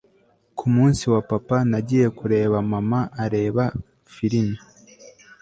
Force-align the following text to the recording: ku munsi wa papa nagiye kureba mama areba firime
ku 0.57 0.65
munsi 0.75 1.03
wa 1.13 1.21
papa 1.29 1.57
nagiye 1.71 2.07
kureba 2.17 2.55
mama 2.71 2.99
areba 3.23 3.63
firime 4.13 4.57